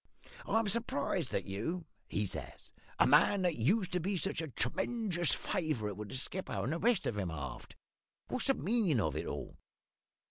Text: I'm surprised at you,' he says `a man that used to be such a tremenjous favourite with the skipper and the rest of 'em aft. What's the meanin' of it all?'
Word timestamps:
I'm 0.47 0.67
surprised 0.67 1.31
at 1.35 1.45
you,' 1.45 1.85
he 2.09 2.25
says 2.25 2.71
`a 2.99 3.07
man 3.07 3.43
that 3.43 3.57
used 3.57 3.91
to 3.91 3.99
be 3.99 4.17
such 4.17 4.41
a 4.41 4.47
tremenjous 4.47 5.31
favourite 5.31 5.95
with 5.95 6.09
the 6.09 6.15
skipper 6.17 6.53
and 6.53 6.73
the 6.73 6.79
rest 6.79 7.05
of 7.05 7.19
'em 7.19 7.29
aft. 7.29 7.75
What's 8.27 8.47
the 8.47 8.55
meanin' 8.55 8.99
of 8.99 9.15
it 9.15 9.27
all?' 9.27 9.59